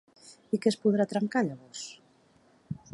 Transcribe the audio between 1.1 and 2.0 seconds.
trencar llavors?